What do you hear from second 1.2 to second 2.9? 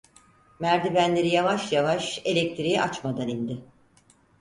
yavaş yavaş, elektriği